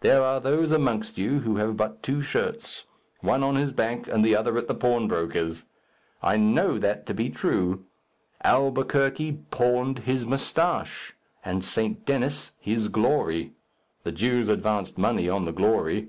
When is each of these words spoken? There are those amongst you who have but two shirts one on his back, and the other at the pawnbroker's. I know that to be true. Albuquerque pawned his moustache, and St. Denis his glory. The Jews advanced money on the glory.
There 0.00 0.22
are 0.22 0.40
those 0.40 0.72
amongst 0.72 1.18
you 1.18 1.40
who 1.40 1.56
have 1.56 1.76
but 1.76 2.02
two 2.02 2.22
shirts 2.22 2.84
one 3.20 3.42
on 3.42 3.56
his 3.56 3.72
back, 3.72 4.08
and 4.08 4.24
the 4.24 4.34
other 4.34 4.56
at 4.56 4.68
the 4.68 4.74
pawnbroker's. 4.74 5.64
I 6.22 6.38
know 6.38 6.78
that 6.78 7.04
to 7.04 7.12
be 7.12 7.28
true. 7.28 7.84
Albuquerque 8.42 9.40
pawned 9.50 9.98
his 9.98 10.24
moustache, 10.24 11.12
and 11.44 11.62
St. 11.62 12.06
Denis 12.06 12.52
his 12.58 12.88
glory. 12.88 13.52
The 14.02 14.12
Jews 14.12 14.48
advanced 14.48 14.96
money 14.96 15.28
on 15.28 15.44
the 15.44 15.52
glory. 15.52 16.08